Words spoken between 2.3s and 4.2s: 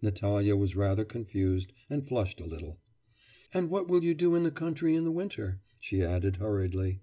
a little. 'And what will you